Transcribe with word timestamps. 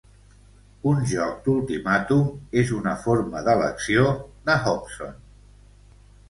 Un 0.91 1.01
joc 1.09 1.35
d' 1.47 1.51
ultimàtum 1.55 2.31
és 2.63 2.71
una 2.79 2.95
forma 3.03 3.45
d'elecció 3.49 4.07
de 4.51 4.57
Hobson. 4.65 5.15